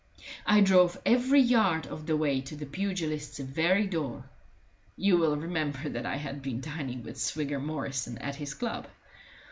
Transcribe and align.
I 0.47 0.61
drove 0.61 0.99
every 1.05 1.41
yard 1.41 1.85
of 1.85 2.07
the 2.07 2.17
way 2.17 2.41
to 2.41 2.55
the 2.55 2.65
pugilist's 2.65 3.37
very 3.37 3.85
door. 3.85 4.25
You 4.97 5.17
will 5.17 5.37
remember 5.37 5.89
that 5.89 6.07
I 6.07 6.15
had 6.15 6.41
been 6.41 6.59
dining 6.59 7.03
with 7.03 7.17
Swigger 7.21 7.59
Morrison 7.61 8.17
at 8.17 8.37
his 8.37 8.55
club. 8.55 8.87